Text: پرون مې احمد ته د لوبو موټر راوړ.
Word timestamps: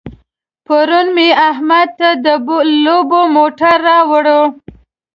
پرون 0.65 1.07
مې 1.15 1.27
احمد 1.49 1.89
ته 1.99 2.09
د 2.25 2.27
لوبو 2.85 3.21
موټر 3.35 3.75
راوړ. 3.89 4.25